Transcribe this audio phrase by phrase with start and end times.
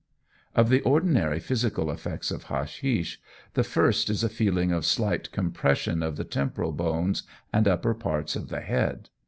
[0.55, 3.21] Of the ordinary physical effects of hashish,
[3.53, 7.21] the first is a feeling of slight compression of the temporal bones
[7.53, 9.09] and upper parts of the head.